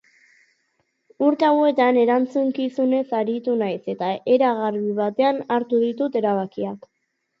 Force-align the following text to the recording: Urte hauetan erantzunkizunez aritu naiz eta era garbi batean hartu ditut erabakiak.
Urte 1.25 1.45
hauetan 1.49 1.99
erantzunkizunez 2.03 3.03
aritu 3.19 3.55
naiz 3.61 3.79
eta 3.95 4.09
era 4.37 4.55
garbi 4.63 4.99
batean 5.01 5.41
hartu 5.57 5.83
ditut 5.87 6.19
erabakiak. 6.23 6.91